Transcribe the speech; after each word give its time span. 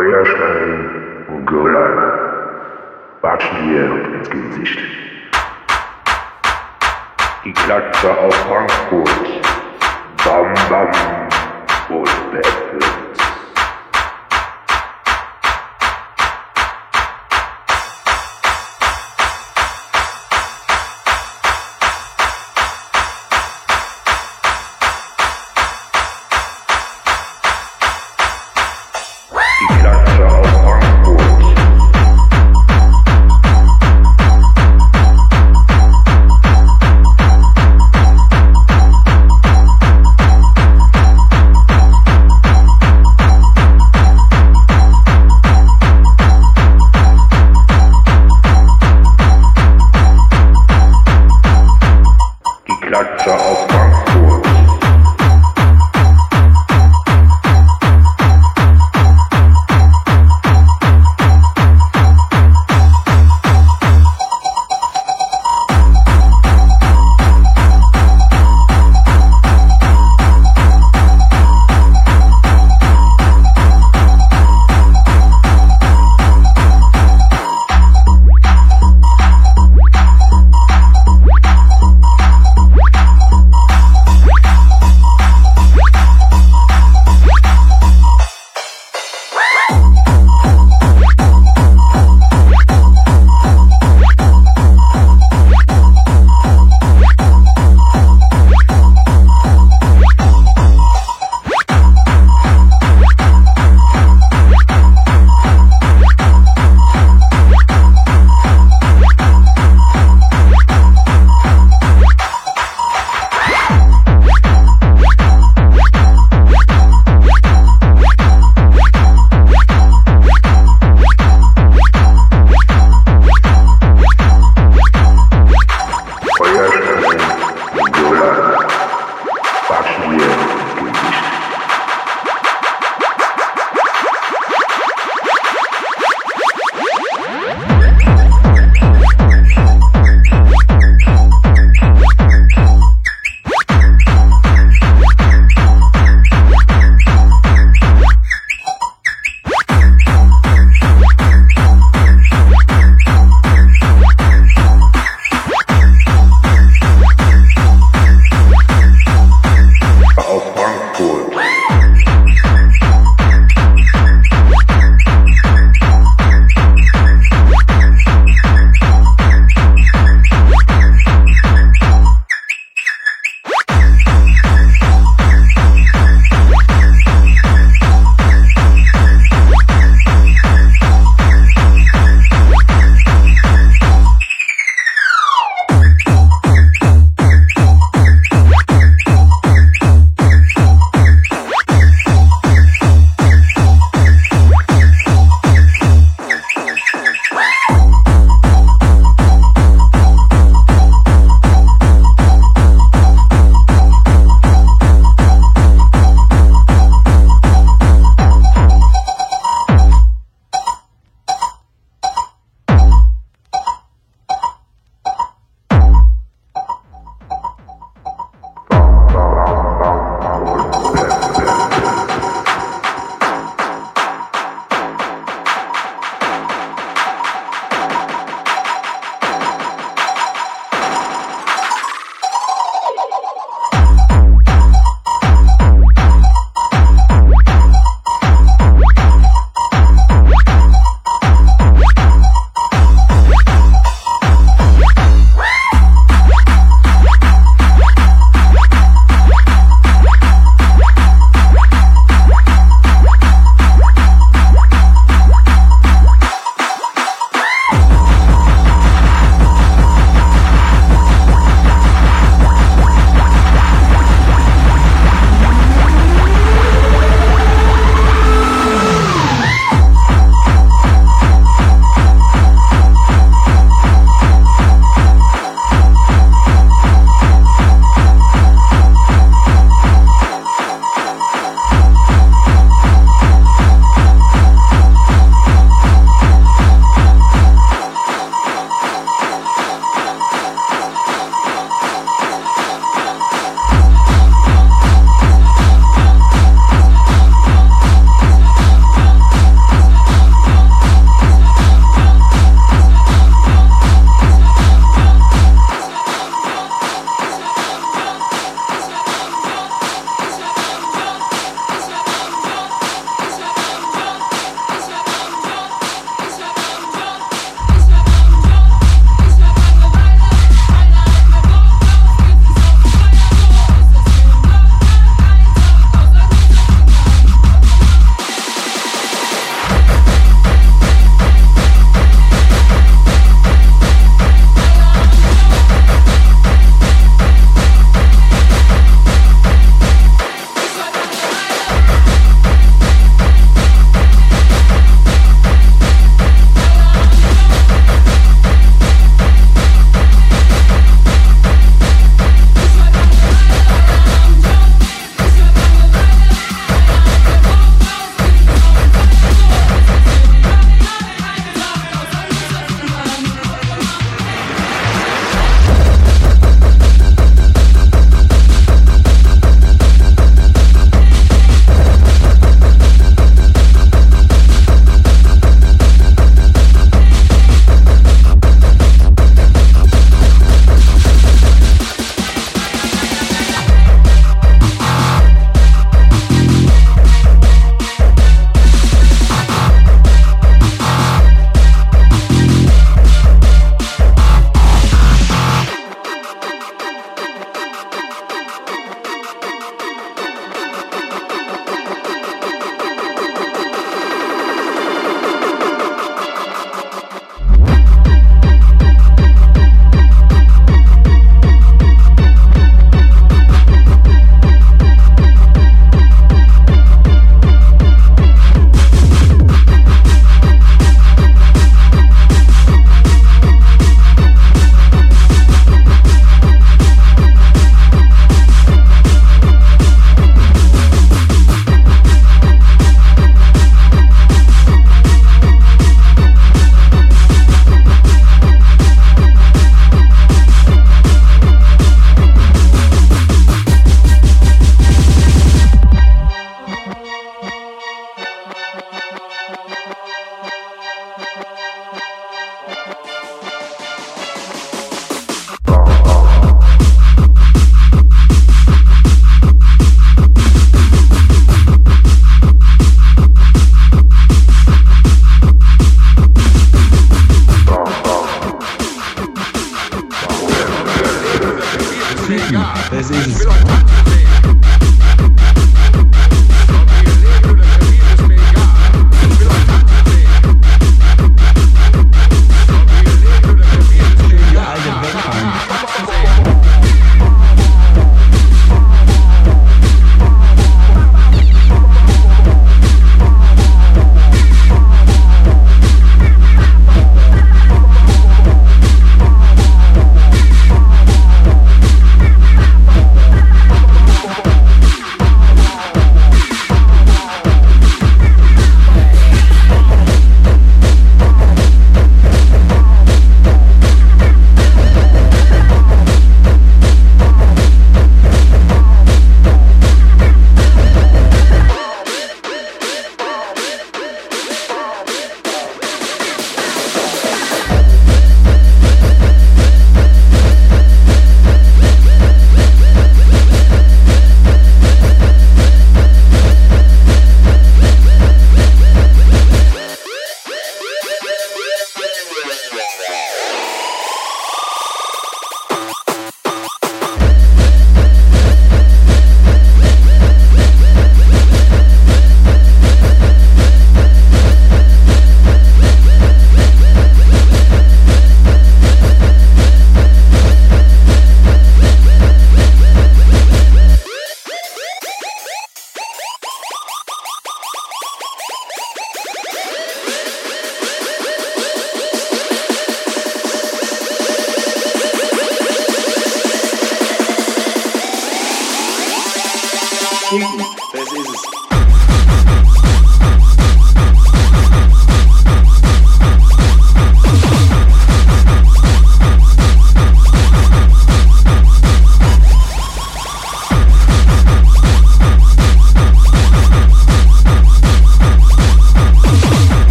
Feuerstein 0.00 1.26
und 1.28 1.44
Gürlein 1.44 1.98
watschen 3.20 3.68
dir 3.68 3.84
ins 4.14 4.30
Gesicht. 4.30 4.78
Die 7.44 7.52
Klatsche 7.52 8.10
aus 8.18 8.34
Frankfurt, 8.34 9.42
bam 10.24 10.54
bam 10.70 11.28
und 11.90 12.32
Beppels. 12.32 12.99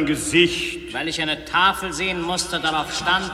Gesicht. 0.00 0.92
Weil 0.94 1.08
ich 1.08 1.20
eine 1.20 1.44
Tafel 1.44 1.92
sehen 1.92 2.22
musste, 2.22 2.58
darauf 2.58 2.94
stand, 2.94 3.30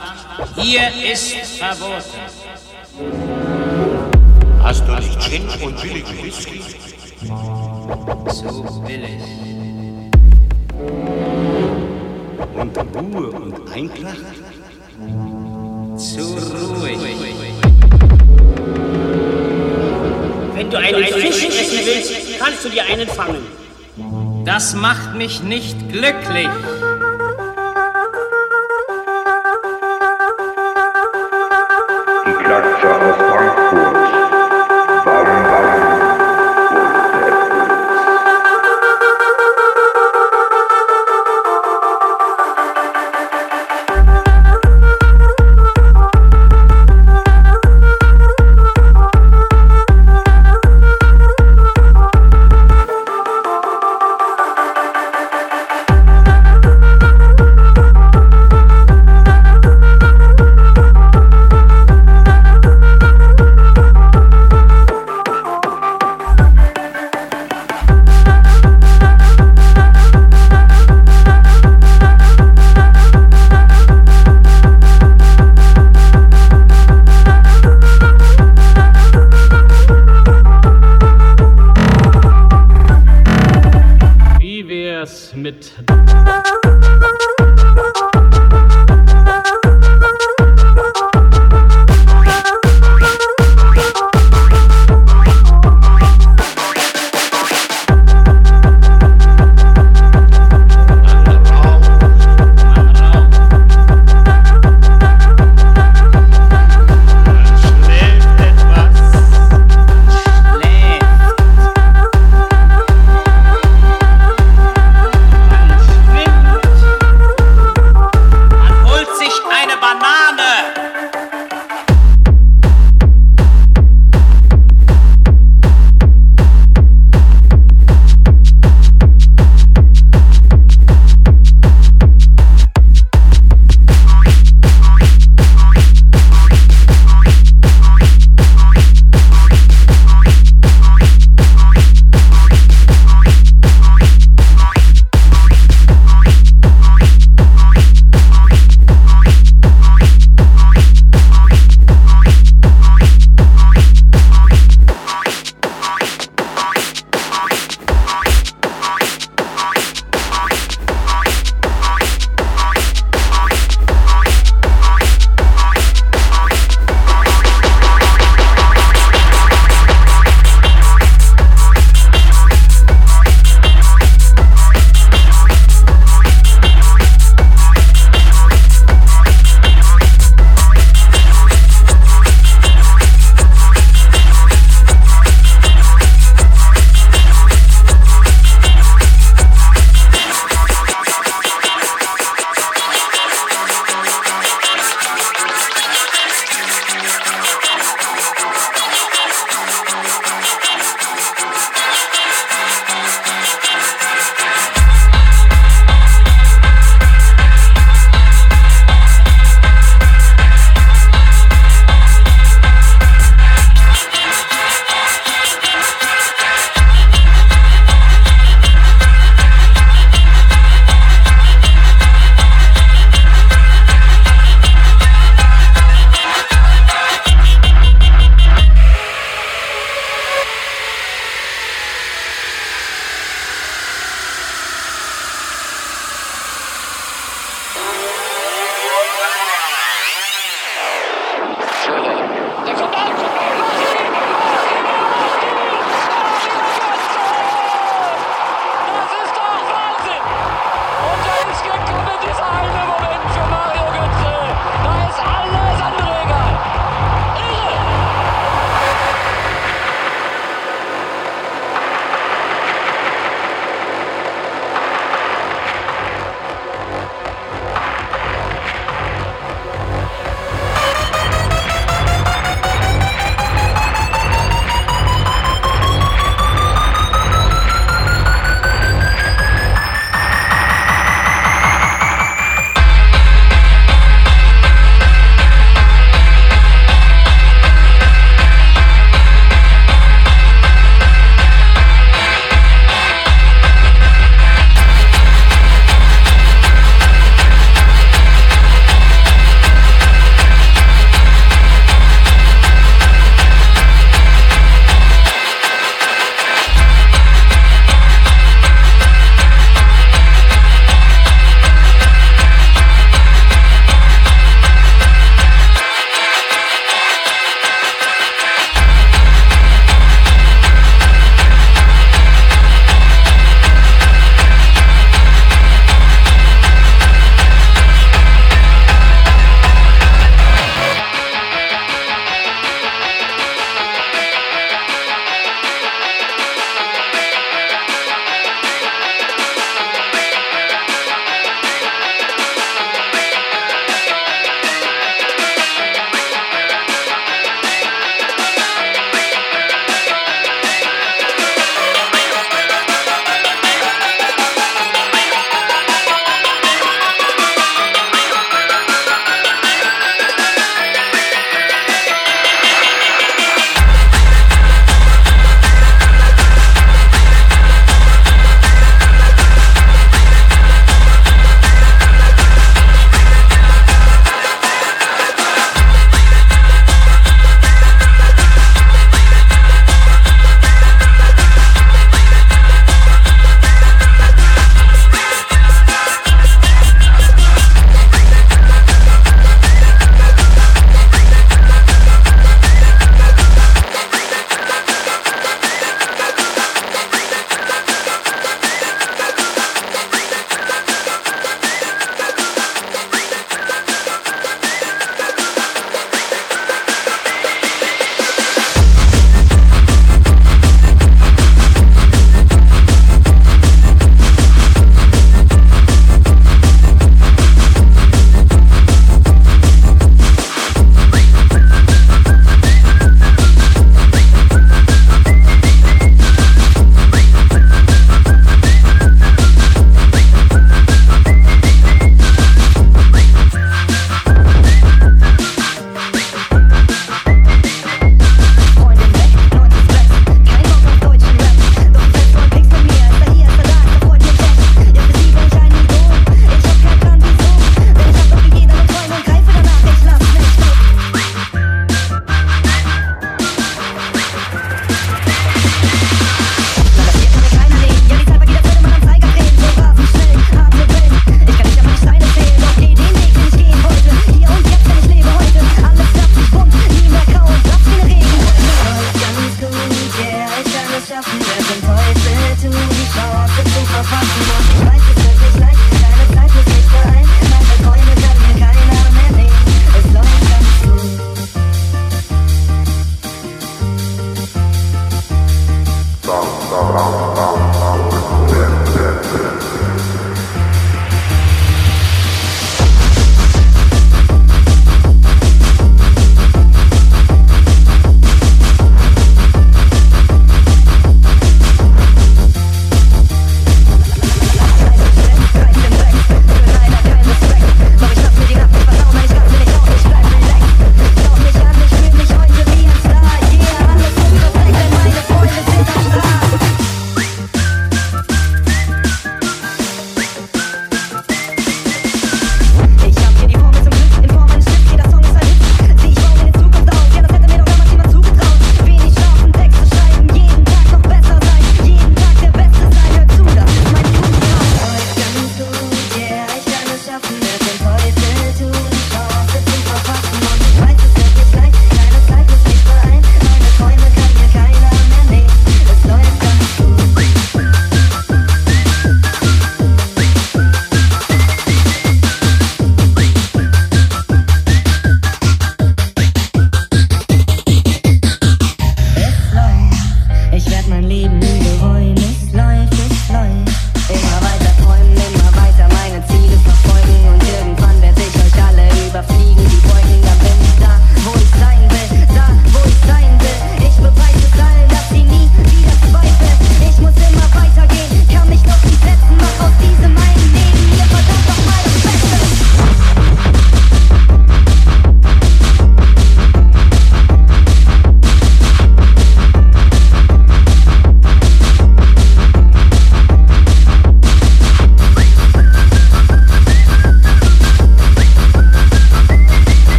hier 0.55 0.81
ist 1.11 1.33
verboten. 1.57 2.19
Hast 4.61 4.85
du 4.87 4.91
nicht 4.93 5.21
Gin 5.21 5.47
und 5.63 5.81
billigen 5.81 6.23
Whisky? 6.23 6.61
Zu 8.29 8.83
billig. 8.85 9.21
Und 12.55 12.77
Ruhe 12.95 13.31
und 13.31 13.71
Einklang? 13.71 14.17
Zu 15.97 16.21
ruhig. 16.21 16.97
Wenn 20.55 20.69
du 20.69 20.77
einen 20.77 21.05
Fisch 21.05 21.45
essen 21.45 21.79
willst, 21.85 22.39
kannst 22.39 22.65
du 22.65 22.69
dir 22.69 22.83
einen 22.85 23.07
fangen. 23.07 23.58
Das 24.51 24.73
macht 24.73 25.13
mich 25.13 25.43
nicht 25.43 25.77
glücklich. 25.89 26.49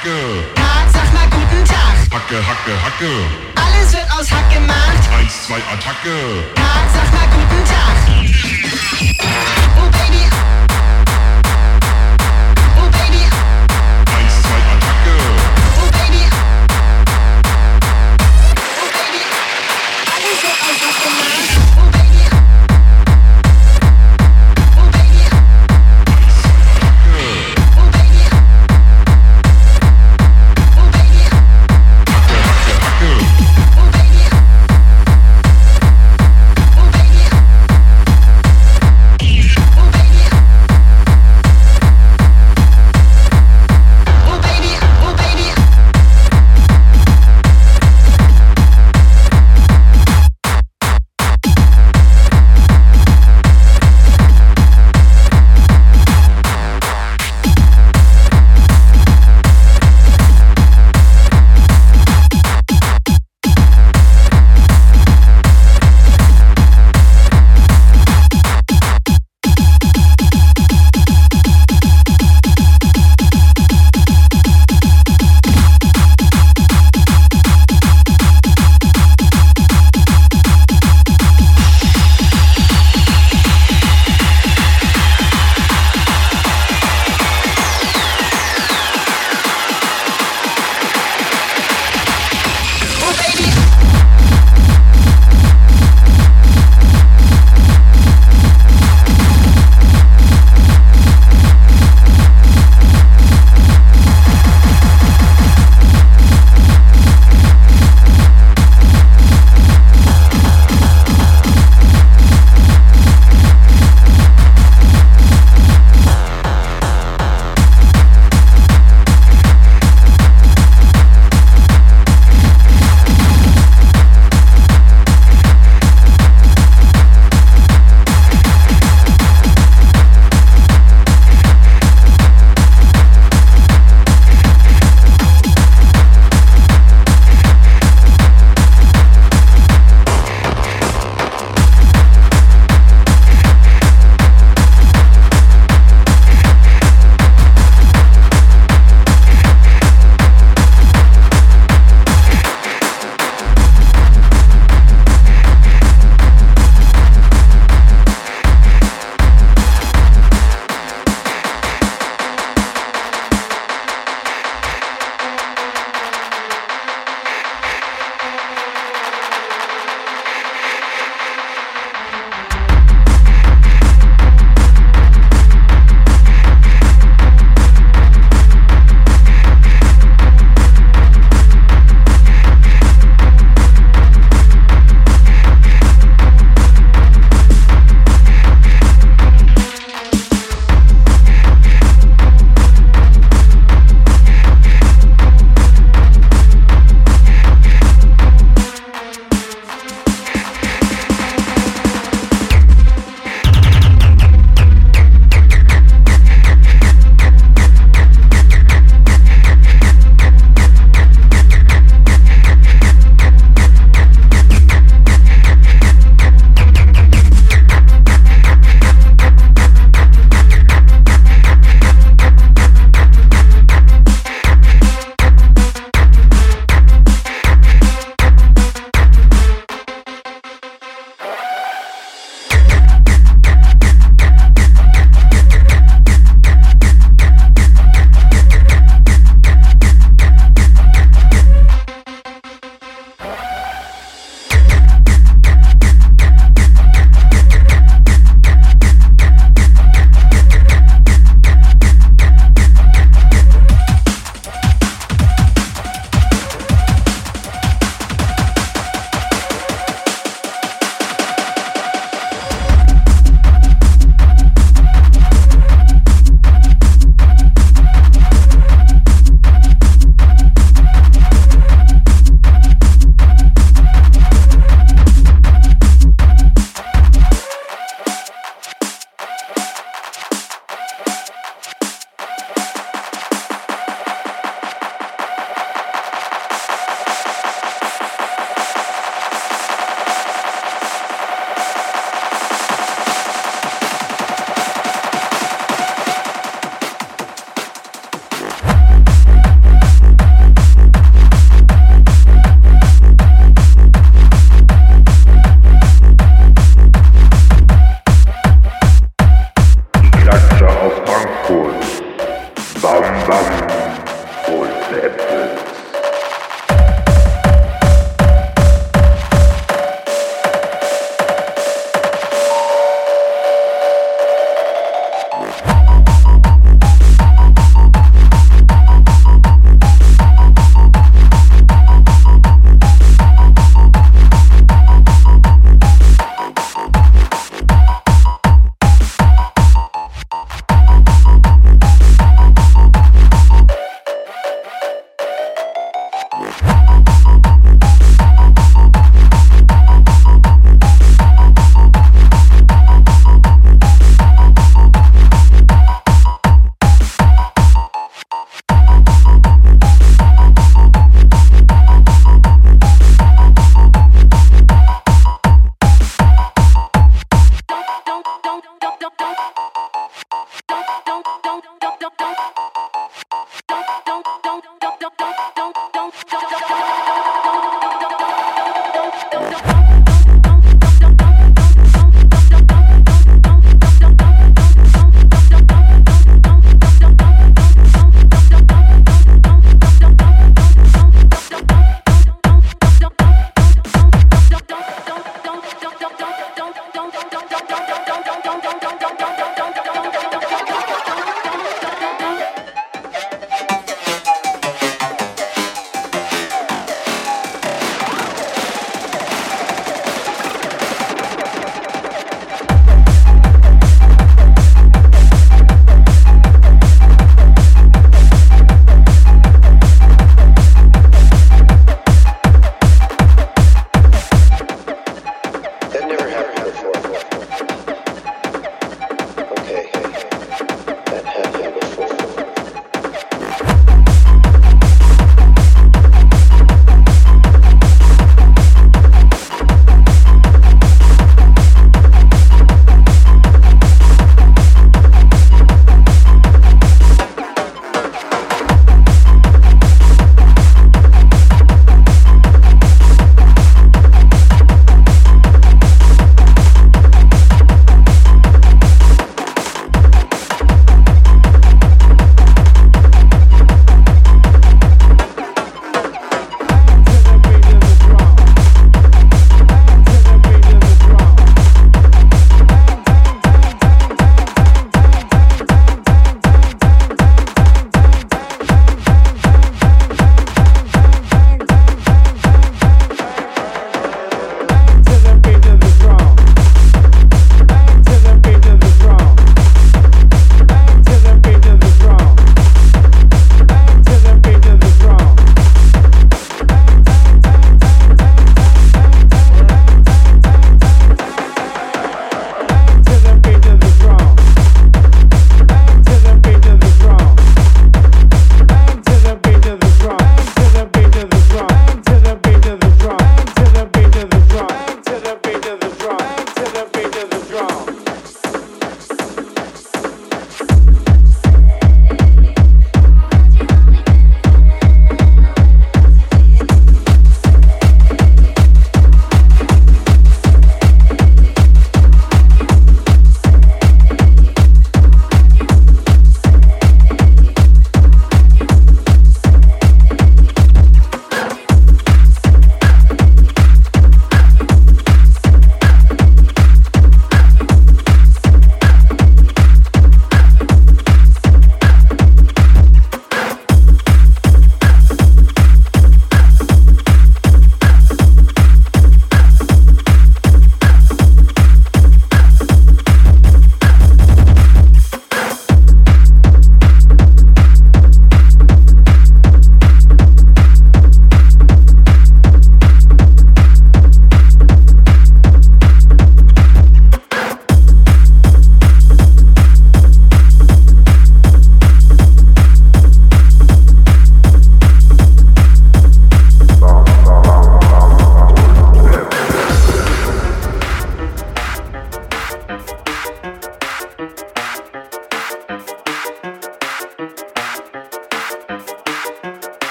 Attacke. 0.00 0.44
Tag, 0.54 0.88
sag 0.92 1.12
mal 1.12 1.28
guten 1.28 1.64
Tag. 1.64 1.94
Hacke, 2.10 2.36
Hacke, 2.36 2.72
Hacke. 2.82 3.10
Alles 3.56 3.92
wird 3.92 4.10
aus 4.18 4.30
Hack 4.30 4.50
gemacht. 4.50 4.98
Eins, 5.14 5.46
zwei, 5.46 5.56
Attacke. 5.56 6.44
Tag, 6.54 6.88
sag 6.94 7.12
mal 7.12 7.28
guten 7.28 7.64
Tag. 7.66 7.96
Oh 9.76 9.90
Baby. 9.90 10.24